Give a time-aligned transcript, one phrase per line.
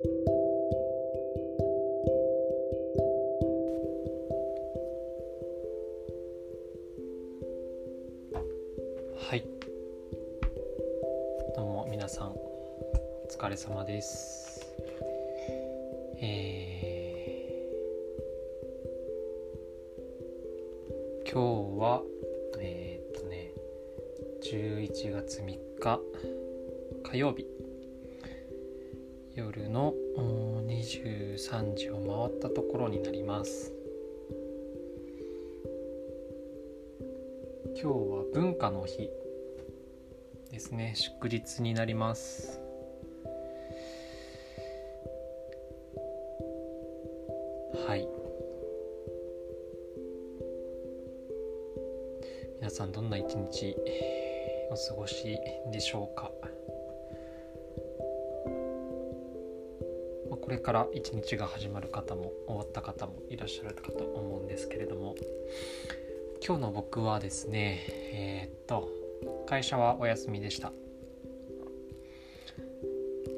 [0.00, 0.04] は
[9.34, 9.44] い。
[11.56, 14.64] どうも皆さんお疲れ様です。
[16.20, 22.02] えー、今日は
[22.60, 23.52] えー、っとね
[24.44, 26.00] 11月3日
[27.02, 27.57] 火曜日。
[29.38, 29.94] 夜の
[30.66, 33.72] 23時を回ったところになります。
[37.66, 39.08] 今日は文化の日
[40.50, 40.92] ですね。
[40.96, 42.60] 祝日になります。
[47.86, 48.08] はい。
[52.56, 53.76] 皆さんどんな一日
[54.72, 55.38] お過ごし
[55.70, 56.32] でしょうか？
[60.48, 65.14] これから一日が始まる方も終わった方もいらっしゃるかと思うんですけれども
[66.42, 68.88] 今日の僕はですねえー、っと
[69.46, 70.72] 会社はお休みでした。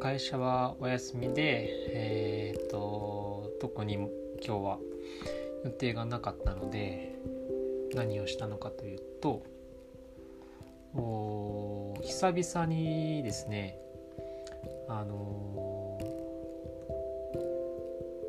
[0.00, 4.08] 会社はお休みでえー、っと特に今
[4.40, 4.78] 日は
[5.64, 7.18] 予定がなかったので
[7.92, 9.42] 何をしたのかというと
[10.94, 13.80] お久々にですね
[14.88, 15.98] あの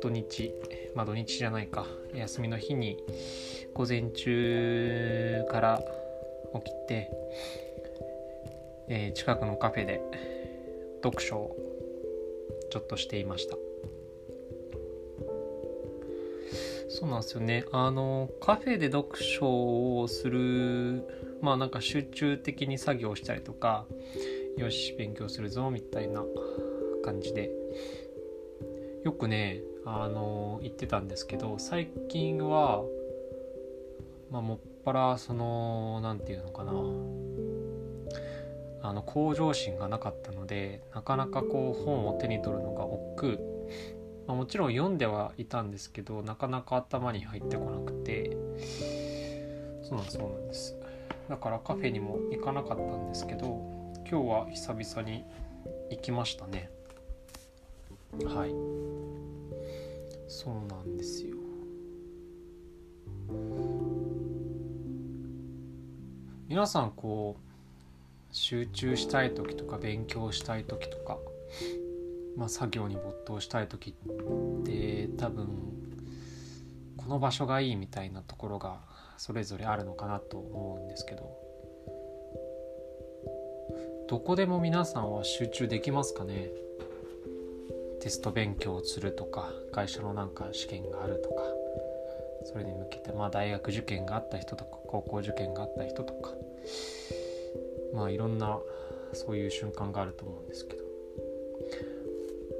[0.02, 0.52] 土日
[0.96, 1.86] まあ土日じゃないか。
[2.12, 2.98] 休みの日に
[3.72, 5.82] 午前中から
[6.54, 7.10] 起きて、
[8.88, 10.02] えー、近くのカフェで
[11.02, 11.56] 読書を
[12.70, 13.56] ちょっとしていました。
[16.88, 17.64] そうなんですよね。
[17.72, 21.04] あのカフェで読書をする
[21.40, 23.86] まあなんか集中的に作業したりとか
[24.58, 26.22] よし勉強するぞみたいな
[27.02, 27.50] 感じで
[29.04, 32.82] よくねあの言ってたんですけど最近は
[34.32, 36.72] まあ、もっぱらその何て言うのかな。
[38.84, 43.42] あの向上心がなかったのでなかなかこう本を手に取るのが億劫、
[44.26, 48.36] まあ、もちろん読んではいたんですけどなかなか頭に入ってこなくて。
[49.82, 50.76] そうなんですそうなんです。
[51.28, 53.46] だからカフェにも行かなかったんですけど
[54.10, 55.24] 今日は久々に
[55.90, 56.70] 行きましたね。
[58.12, 58.50] はい。
[60.28, 61.36] そうなんですよ。
[66.46, 71.16] 皆さんこう集中したい時とか勉強したい時とか、
[72.36, 75.48] まあ、作業に没頭したい時って多分
[76.98, 78.80] この場所がいいみたいなところが
[79.16, 81.34] それぞれあるのかなと思うんですけど
[84.08, 86.50] どこでも皆さんは集中できますかね？
[88.02, 91.44] テスト勉強をするとか会社のなんか試験があるとか
[92.44, 96.32] それに向けてまあ大学受験があった人とか高校受験があった人とか
[97.94, 98.58] まあいろんな
[99.12, 100.82] そういう瞬間があると思うんですけど。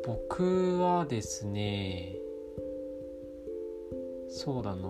[0.06, 2.16] 僕はですね
[4.28, 4.88] そうだな。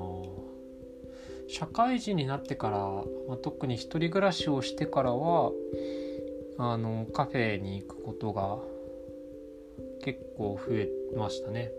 [1.48, 2.78] 社会人になってから、
[3.28, 5.52] まあ、特に一人暮らしをしてからは
[6.56, 8.58] あのカフェに行くことが
[10.02, 11.70] 結構増えましたね。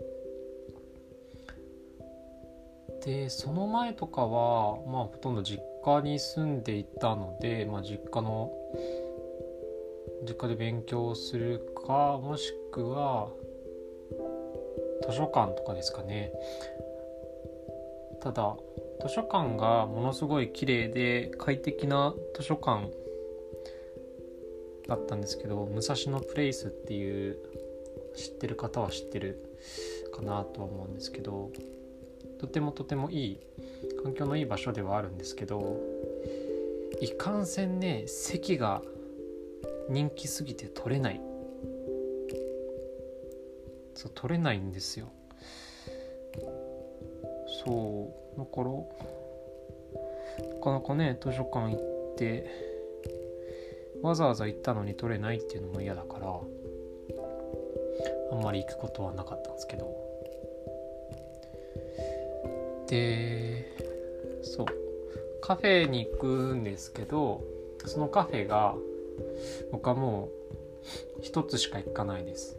[3.04, 8.50] でその前とかはまあほとんど実家に住んでいたので、まあ、実家の
[10.26, 13.28] 実家で勉強するかもしくは
[15.06, 16.32] 図書館とかですかね。
[18.20, 18.56] ただ
[19.02, 22.88] 図書館がものすごい綺麗で快適な図書館
[24.88, 27.38] だったんですけど武蔵野プレイスっていう
[28.14, 29.58] 知ってる方は知ってる
[30.14, 31.50] かなとは思うんですけど
[32.38, 33.40] とてもとてもいい
[34.02, 35.80] 環境のいい場所ではあるんですけど
[37.00, 38.82] いかんせんね席が
[39.88, 41.20] 人気すぎて取れない。
[43.94, 45.08] そう取れないんですよ。
[47.64, 48.70] そうだから
[50.54, 52.50] なかなかね図書館行って
[54.02, 56.40] わざわざ行ったのに取れないっていうのも嫌だから
[58.34, 59.86] あんまり行くことはなかったんですけど。
[62.88, 63.64] で
[64.42, 64.66] そう。
[65.40, 67.42] カフェに行くんですけど
[67.84, 68.74] そのカフェが
[69.72, 70.30] 僕はも
[71.18, 72.56] う一つしか行かないです。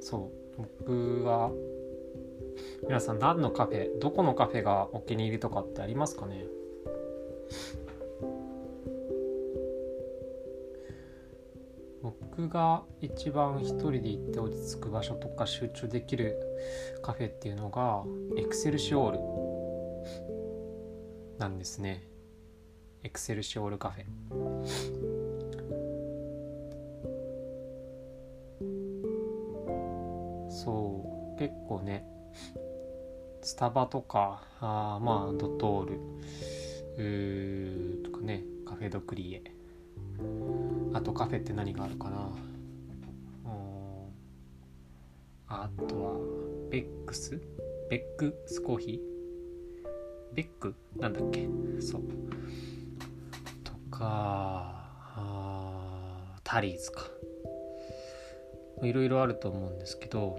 [0.00, 0.62] そう。
[0.82, 1.52] 僕は
[2.82, 6.44] 皆さん何のカフェどこのカフェがお気に入りとかってありますかね？
[12.38, 16.36] 僕が一番一人で行って落ち着く場所とか集中できる
[17.02, 18.04] カフェっていうのが
[18.36, 19.18] エクセルシオール
[21.40, 22.06] なんですね。
[23.02, 24.04] エクセルシオールカフェ。
[30.48, 32.06] そう結構ね
[33.42, 35.86] スタバとかあまあドトー
[37.96, 39.57] ルとかねカフェドクリエ。
[40.92, 42.30] あとカフェって何があるかな。
[45.50, 46.12] あとは
[46.70, 47.40] ベックス？
[47.88, 50.34] ベックスコーヒー？
[50.34, 50.74] ベック？
[50.98, 51.48] なんだっけ？
[51.80, 52.02] そう。
[53.64, 57.06] とかあタリーズか。
[58.82, 60.36] いろいろあると思うんですけど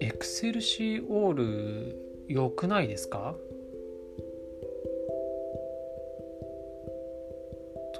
[0.00, 3.34] エクセルシーオール良くないですか？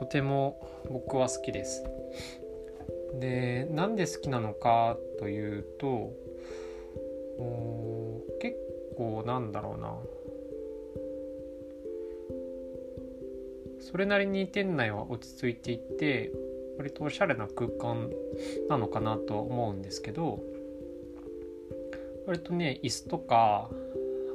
[0.06, 1.82] とても僕は好きです。
[3.18, 6.12] でなんで好きなのかというと
[8.40, 8.56] 結
[8.96, 9.98] 構なんだろうな。
[13.80, 16.30] それなりに店内は落ち着いていて
[16.78, 18.08] 割とおしゃれな空間
[18.68, 20.40] なのかなと思うんですけど
[22.26, 23.70] 割とね椅子とか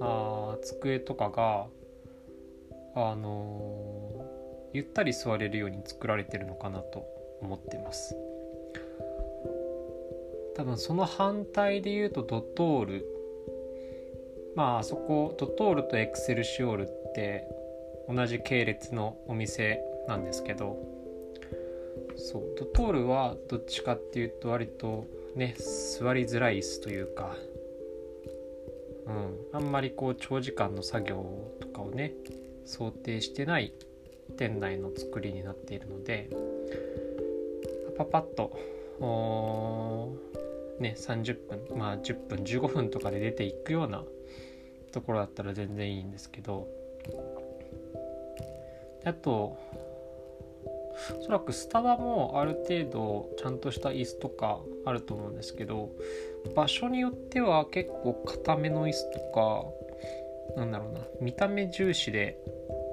[0.01, 1.67] あ机とかが
[2.93, 4.20] あの、
[4.73, 7.05] ゆったり座れるように作られてるのかなと
[7.41, 8.15] 思ってます。
[10.55, 13.05] 多分その反対で言うとドトール。
[14.55, 17.47] まああそこドトールとエクセルシオールって
[18.07, 20.77] 同じ系列のお店なんですけど。
[22.17, 27.35] そうドトールはどっちかっていうと割とね座りづらい椅子というか。
[29.07, 31.25] うん、あんまりこう長時間の作業
[31.59, 32.13] とかをね
[32.65, 33.73] 想定してない
[34.37, 36.29] 店内の作りになっているので
[37.97, 38.57] パパッと
[40.79, 41.37] ね30
[41.69, 44.03] 分まあ10分15分とかで出ていくような
[44.91, 46.67] ところだったら全然いいんですけど
[49.05, 49.57] あと
[51.19, 55.89] おそらくスタバもある程度ちゃんとした椅子とかあると思うんですけど
[56.55, 59.19] 場所によっては結構硬めの椅子と
[60.55, 62.37] かなんだろうな見た目重視で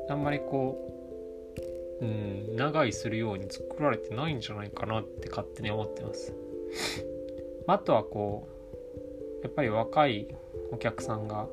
[0.09, 0.98] あんまりこう
[2.01, 6.35] うん長居するように作られてないんじゃないかなって勝手に思ってます。
[7.67, 8.49] あとはこ
[9.41, 10.29] うやっぱり若い
[10.73, 11.49] お客さんが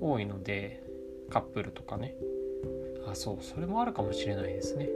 [0.00, 0.82] 多いので
[1.30, 2.16] カップルとかね。
[3.06, 4.88] あそうそれもあるかもしれないですね。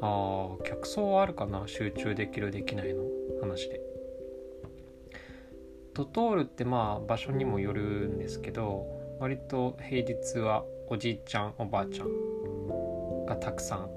[0.00, 1.64] ああ客層はあるかな。
[1.66, 3.04] 集中できるできないの。
[3.40, 3.80] 話で。
[5.94, 8.86] ドトールってまあ場所にもよるんですけど
[9.18, 13.90] 割と平日はおじいちゃんおばあちゃんがたくさん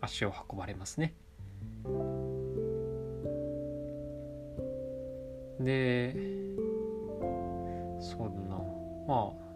[0.00, 1.14] 足を運ばれますね。
[5.60, 6.14] で
[7.98, 8.60] そうだな
[9.08, 9.48] まあ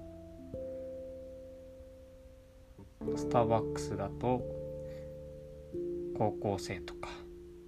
[3.16, 4.42] スターバックスだと
[6.16, 7.10] 高校生とか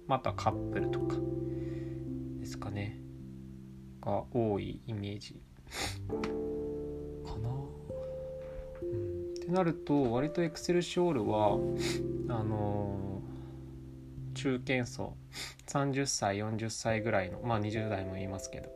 [0.07, 1.15] またカップルとか
[2.39, 2.99] ですかね。
[4.01, 5.39] が多いイメージ。
[9.45, 11.53] ってなると割とエクセルシオールは
[12.29, 15.15] あのー、中堅層
[15.67, 18.69] 30歳40歳ぐらいのまあ20代も言いますけど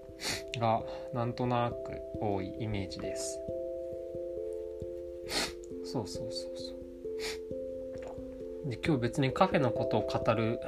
[0.59, 0.83] が
[1.13, 1.75] なんとなく
[2.21, 3.39] 多いイメージです。
[5.85, 6.75] そうそうそうそ
[8.67, 8.69] う。
[8.69, 10.59] で今日別にカフェのことを語る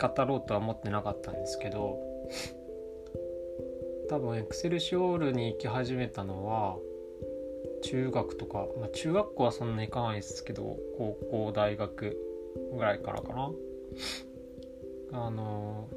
[0.00, 1.98] 語ろうとは思ってなかったんですけど
[4.10, 6.76] 多分エクセルシオールに行き始めたのは
[7.82, 12.16] 中学とか、まあ、中学校はそんなに行かないですけど高校大学
[12.74, 13.50] ぐらいからかな。
[15.12, 15.88] あの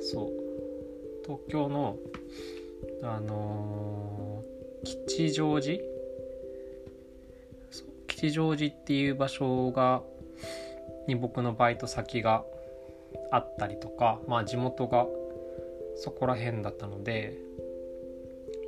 [0.00, 0.32] そう。
[1.24, 1.96] 東京の
[3.02, 5.82] あのー、吉祥寺？
[8.08, 10.02] 吉祥寺っていう場所が
[11.06, 12.44] に僕のバイト先が
[13.30, 15.06] あったりとかまあ地元が
[15.96, 17.38] そこら辺だったので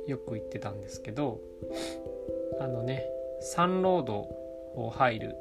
[0.07, 1.39] よく行ってたんですけど
[2.59, 3.05] あのね
[3.41, 4.15] サンロード
[4.75, 5.35] を入る、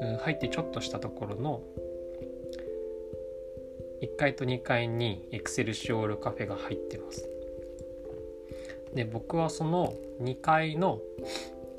[0.00, 1.62] うん、入ってちょっとしたところの
[4.02, 7.28] 1階と2階にエクセルシオールカフェが入ってます。
[8.94, 11.00] で僕はその2階の、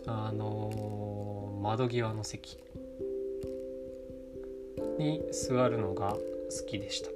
[0.08, 2.58] あのー、窓際の席
[4.98, 6.20] に座るのが好
[6.65, 7.10] きでした。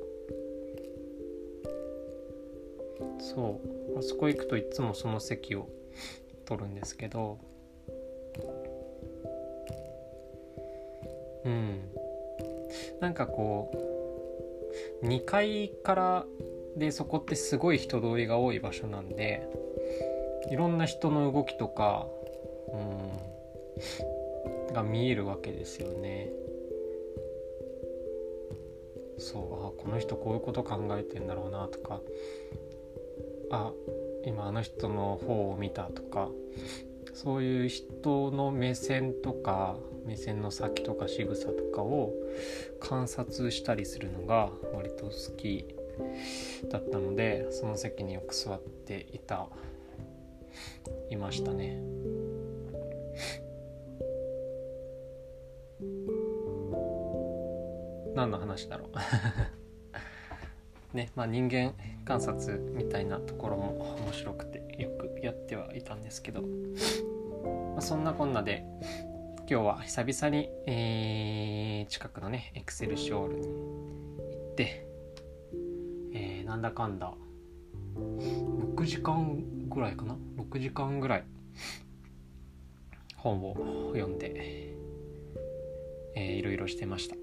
[3.19, 3.76] そう。
[3.97, 5.67] あそこ行くといつもその席を
[6.45, 7.39] 撮るんですけど
[11.45, 11.79] うん
[12.99, 13.71] なんかこ
[15.01, 16.25] う2階から
[16.75, 19.47] でそこってすごい人通りが多い場所なんで
[20.51, 22.07] いろんな人の動きとか、
[24.69, 26.29] うん、が見えるわけですよね。
[29.17, 32.01] そうあこの人こういうこと考えてんだろうなとか
[33.51, 33.71] あ
[34.25, 36.29] 今あの人の方を見たとか
[37.13, 39.75] そういう人の目線とか
[40.05, 42.13] 目線の先とか仕草とかを
[42.79, 45.65] 観察したりするのが割と好き
[46.69, 49.47] だったのでその席によく座っていた
[51.09, 51.81] いましたね。
[58.15, 58.89] 何の話だろう？
[60.93, 61.73] ねまあ人間
[62.05, 66.47] 観察みたいなところも面白くてよくやってはいたんですけど、ま
[67.77, 68.63] あ、そんなこんなで
[69.49, 73.51] 今日は久々に、えー、近くのねエクセルシオールに行
[74.51, 74.87] って、
[76.13, 77.13] えー、なんだかんだ
[77.95, 81.23] 6時間ぐらいかな？6時間ぐらい
[83.15, 87.16] 本を読んで、えー、いろいろしてました。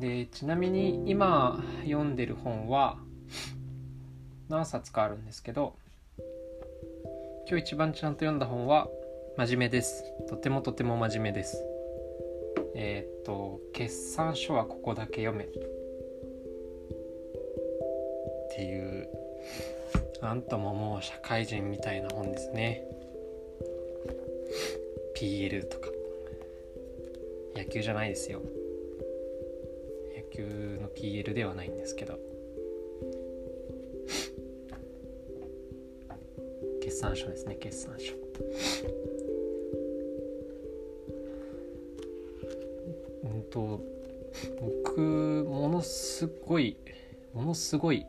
[0.00, 2.96] でちなみに今読んでる本は
[4.48, 5.74] 何冊かあるんですけど
[7.46, 8.88] 今日一番ちゃんと読んだ本は
[9.36, 10.04] 真面目です。
[10.28, 11.62] とてもとても真面目です。
[12.74, 15.44] えー、っと決算書はここだけ読め。
[15.44, 15.48] っ
[18.56, 19.08] ていう
[20.22, 22.84] なんとももう社会人みたいな本ですね。
[25.16, 25.88] PL とか。
[27.54, 28.40] 野球じゃないですよ。
[30.30, 32.14] 野球の PL ではないんですけど。
[36.80, 38.14] 決算書ですね決算書。
[43.24, 43.80] うんと
[44.60, 46.76] 僕ものすごい
[47.34, 48.06] ものすごい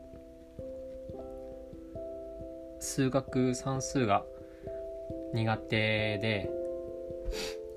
[2.80, 4.24] 数学算数が
[5.34, 6.50] 苦手で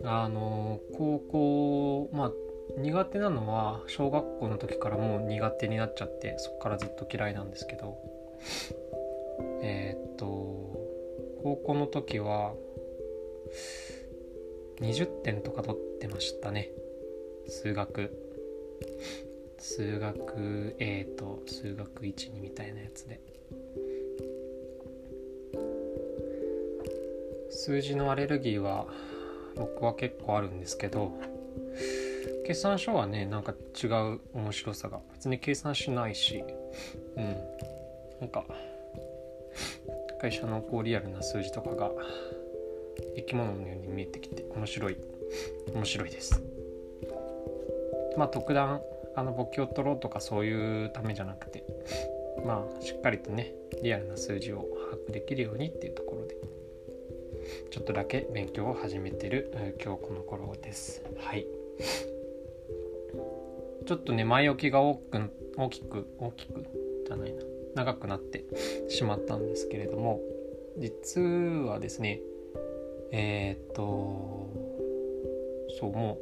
[0.04, 2.32] あの高校まあ
[2.78, 7.98] 苦手なのは小学校の時からもう苦手になっちゃってそこからずっと嫌いなんですけど。
[9.62, 10.26] え、っと
[11.44, 12.54] 高校の時は
[14.82, 16.70] 20点とか取ってましたね。
[17.48, 18.12] 数学。
[19.58, 23.20] 数学 A と数学12みたいなやつで。
[27.50, 28.86] 数字のアレルギーは
[29.56, 31.14] 僕は結構あるんですけど
[32.46, 35.00] 決算書はねなんか違う面白さが。
[35.14, 36.44] 別に計算しないし。
[37.18, 37.38] うん。
[38.22, 38.46] なんか
[40.22, 41.92] 会社のこうリアルな数字とかが
[43.16, 44.98] 生き物のように見えてきて面白い。
[45.74, 46.42] 面白いです。
[48.16, 48.82] まあ特段
[49.16, 51.64] あの簿記を取ろうとかそういうためじゃなくて
[52.46, 56.36] まあしっかりとねリアルな数字を把握できるようにっていうところで
[57.72, 61.04] ちょっとだけ勉強を始めてる今日この頃です。
[61.18, 61.46] はい。
[63.86, 66.66] ちょっとね、前置きが大く大きく、大きく
[67.06, 67.44] じゃないな、
[67.76, 68.46] 長くなって
[68.90, 70.22] しまったんですけれども、
[70.78, 72.20] 実はですね、
[73.12, 74.50] えー、っと、
[75.80, 76.18] そう、も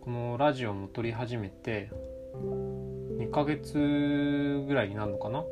[0.00, 1.90] う、このラジオも撮り始めて、
[3.18, 5.44] 2ヶ月ぐらいになるのかな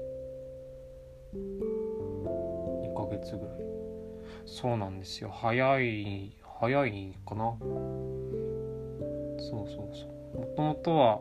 [1.34, 3.56] ?2 ヶ月ぐらい。
[4.46, 7.56] そうなんですよ早い早いかな？
[9.38, 11.20] そうそうそうもともとは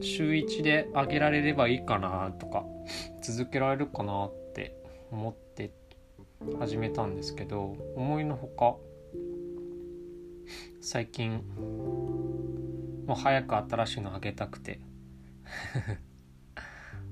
[0.00, 2.64] 週1で上げられればいいかなとか
[3.22, 4.76] 続けられるかなって
[5.10, 5.72] 思って
[6.58, 8.76] 始めたんですけど思いのほか
[10.80, 11.42] 最近
[13.06, 14.80] もう早く新しいの上げたくて。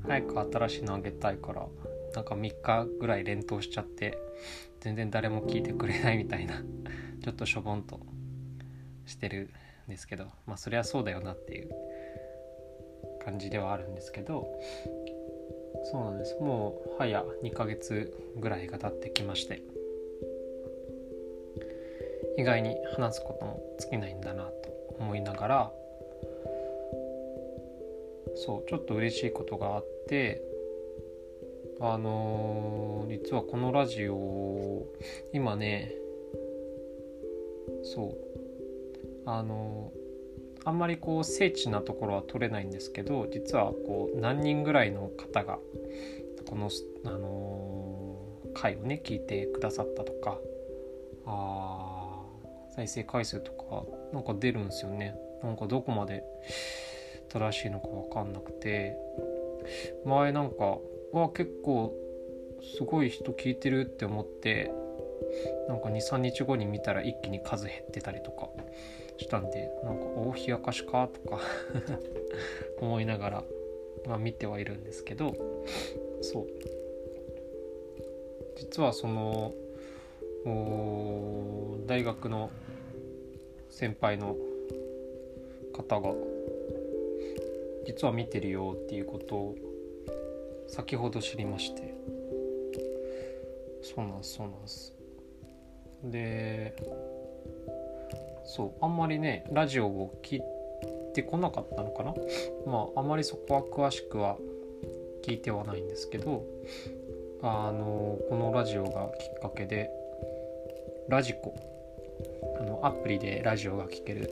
[0.05, 1.67] 早く新しいの上 げたいから
[2.15, 4.19] なんか3日ぐらい連投しちゃって
[4.81, 6.62] 全然誰も聞いてくれないみたいな
[7.23, 8.01] ちょっとしょぼんと
[9.07, 9.51] してる
[9.87, 11.71] んですけどまあそりゃそうだよなっていう。
[13.25, 14.47] 感じではあるんですけど
[15.91, 16.37] そうなんです。
[16.41, 19.62] もう早2ヶ月ぐらいが経ってきまして
[22.38, 25.73] 意外に話すことも尽きないんだなと思いながら
[28.37, 30.43] そうちょっと嬉しいことがあって
[31.81, 34.87] あのー、実はこのラジオ
[35.33, 35.93] 今ね
[37.83, 38.17] そう
[39.26, 40.01] あのー、
[40.64, 45.59] あんまりこう精緻なところは取れないんですけど実はこう何人ぐらいの方が
[46.49, 46.71] この、
[47.04, 50.38] あのー、回をね聞いてくださったとか
[51.26, 52.23] あ
[52.76, 55.14] 再生回数とかなんか出るんですよね。
[55.42, 56.23] なんかどこまで
[57.28, 58.97] 正しいのか分かんなくて。
[60.04, 60.78] 前なんか
[61.12, 61.95] わ結構
[62.76, 64.73] すごい人聞いてるって思って
[65.69, 68.49] なんか23日後に見たら一気に数減ってたりとか
[69.17, 71.41] したんでなんか大冷やかしかとか
[72.81, 73.45] 思いながら、
[74.07, 75.35] まあ、見てはいるんですけど
[76.21, 76.47] そう。
[78.57, 79.55] 実はその
[81.87, 82.50] 大学の
[83.71, 84.37] 先輩の
[85.73, 86.14] 方が
[87.87, 89.57] 実は見てるよっていうことを
[90.69, 91.95] 先ほど知りまして。
[93.83, 94.95] そうなんですそうなんです。
[96.04, 96.75] で
[98.44, 100.42] そうあんまりねラジオを聞い
[101.14, 102.14] てこなかったのかな？
[102.66, 104.37] まああまりそこは詳しくは
[105.23, 106.44] 聞いてはないんですけど
[107.42, 109.90] あのこのラジオがきっかけで
[111.09, 111.54] ラジコ
[112.59, 114.30] あのアプリでラジオが聴ける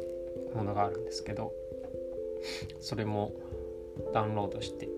[0.54, 1.52] ものがあるんですけど
[2.80, 3.32] それも
[4.12, 4.88] ダウンロードして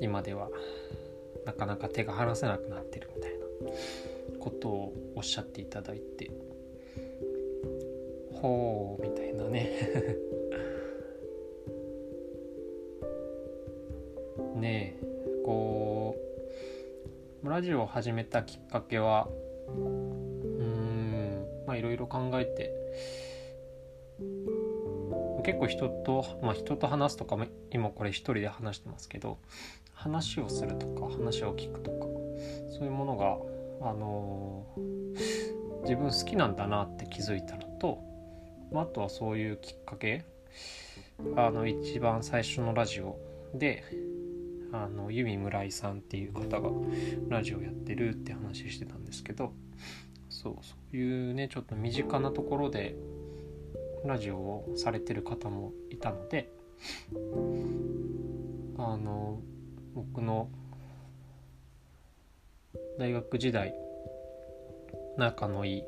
[0.00, 0.50] 今では
[1.44, 3.38] なかなか手が離せなくなってるみたいな。
[4.38, 6.30] ことをおっしゃっていただいて
[8.40, 9.70] ほうみたいなね。
[14.54, 15.08] ねえ
[15.44, 16.16] こ
[17.44, 19.28] うラジオを始めたきっかけは
[19.68, 22.72] うんまあいろいろ考えて
[25.44, 29.38] 結構人と、まあ、人と話すとかも今これ一人で話してますけど
[29.94, 32.06] 話をするとか話を聞くとか
[32.70, 33.38] そういうものが
[33.80, 34.66] あの、
[35.82, 38.02] 自分好きなんだなって気づいたのと、
[38.72, 40.24] まあ、あとはそういうきっかけ
[41.36, 43.18] あの一番最初のラジオ
[43.54, 43.82] で
[44.72, 46.70] あの由美村井さんっていう方が
[47.28, 49.52] ラジオやってるって話してたんですけど
[50.28, 52.94] そうそういうねちょっと身近なところで
[54.04, 56.52] ラジオをされてる方もいたので
[58.76, 59.40] あの
[59.94, 60.50] 僕の
[62.98, 63.74] 大学時代
[65.16, 65.84] 仲のいい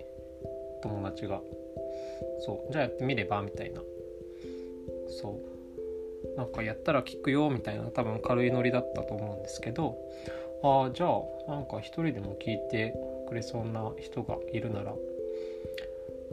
[0.82, 1.40] 友達が
[2.40, 3.82] そうじゃあやってみればみたいな。
[5.08, 5.60] そう。
[6.36, 9.96] なんかやったら聞くよみたいな多分軽いノリだったと思うんですけど
[10.62, 12.94] ああじゃあなんか一人でも聞いて
[13.28, 14.94] くれそうな人がいるなら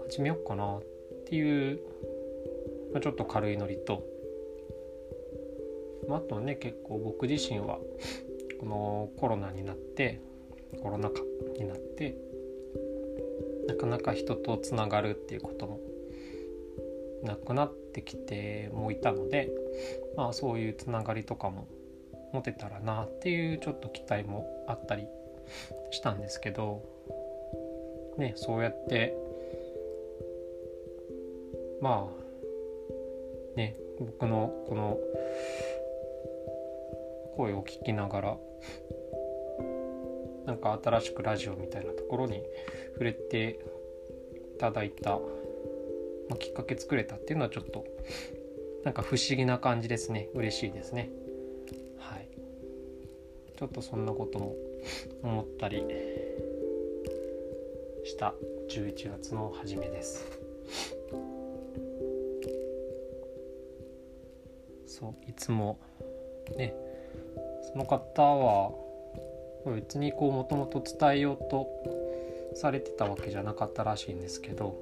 [0.10, 0.84] 始めようかなっ
[1.26, 1.80] ていう、
[2.94, 4.04] まあ、ちょっと軽いノリと、
[6.08, 7.80] まあ、あとね結構僕自身は
[8.60, 10.22] このコロナになって
[10.82, 11.22] コロナ禍
[11.58, 12.16] になって
[13.68, 15.80] なかなか人とつながるっていうことも
[17.24, 19.50] なくなってきてもいたので
[20.16, 21.68] まあそういうつながりとかも
[22.34, 25.08] 持てたらなっていうちょっと期待もあったり
[25.92, 26.84] したんですけど
[28.18, 29.16] ねそうやって
[31.82, 34.98] まあね僕のこの
[37.36, 38.38] 声を聞きながら
[40.48, 42.42] なんか新しくラジオみたいなところに
[42.94, 43.60] 触れて
[44.56, 45.18] いただいた、ま
[46.32, 47.86] あ、きっかけ作れたっていうのはちょっと
[48.86, 50.30] なんか不思議な感じですね。
[50.34, 51.10] 嬉しいですね。
[52.00, 52.30] はい。
[53.58, 54.56] ちょっとそんなことも
[55.22, 55.84] 思ったり
[58.06, 58.34] した
[58.70, 60.26] 11月の初めです。
[64.86, 65.78] そういつも
[66.56, 66.74] ね
[67.74, 68.87] その方は
[69.76, 71.68] 別にこうもともと伝えようと
[72.56, 74.76] されてたわけじゃなかったらしいんですけど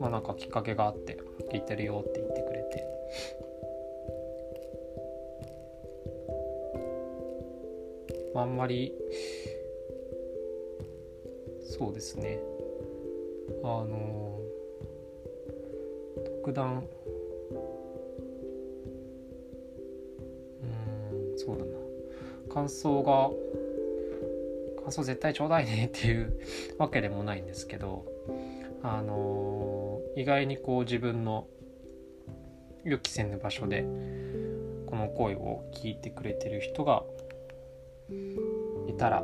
[0.00, 1.18] まあなんかきっかけがあって
[1.52, 2.84] 聞いてるよって言ってくれて。
[8.36, 8.92] あんまり
[11.62, 12.40] そうですね。
[13.62, 14.40] あの
[16.42, 16.84] 特段
[20.62, 21.70] うんそうだな。
[22.52, 23.30] 感想が
[24.84, 26.38] 感想絶対ちょうだいねっていう
[26.78, 28.04] わけでもないんですけど
[28.82, 31.46] あのー、意外にこう自分の
[32.84, 33.82] 予期せぬ場所で
[34.86, 37.02] この声を聞いてくれてる人が
[38.86, 39.22] いたら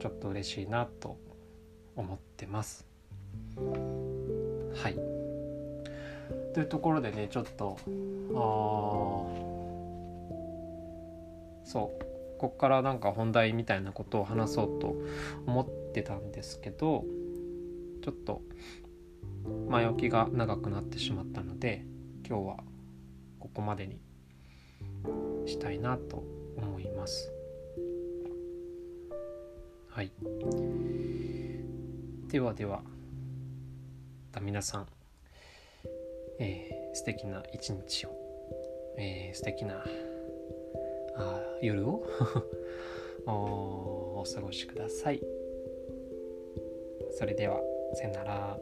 [0.00, 1.16] ちょっと嬉しいなと
[1.96, 2.86] 思ってます。
[3.56, 4.94] はい
[6.52, 7.78] というところでねちょっと
[8.34, 8.44] あ
[11.64, 12.03] そう
[12.44, 14.94] こっからなんか本題みたいなことを話そうと
[15.46, 17.06] 思ってたんですけど
[18.02, 18.42] ちょっと
[19.70, 21.86] 前置きが長くなってしまったので
[22.28, 22.56] 今日は
[23.38, 23.98] ここまでに
[25.46, 26.22] したいなと
[26.58, 27.32] 思います。
[29.88, 30.12] はい。
[32.28, 32.82] ではでは
[34.42, 34.86] 皆さん、
[36.38, 38.10] えー、素敵な一日を、
[38.98, 39.82] えー、素敵な
[41.16, 42.04] あ夜を？
[43.26, 45.20] お過ごしください。
[47.12, 47.60] それでは
[47.94, 48.58] さよなら。